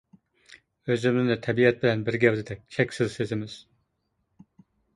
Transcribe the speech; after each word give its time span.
ئۆزىمىزنى 0.93 1.35
تەبىئەت 1.49 1.77
بىلەن 1.85 2.07
بىر 2.09 2.19
گەۋدىدەك 2.25 2.65
چەكسىز 2.79 3.15
سېزىمىز. 3.21 3.61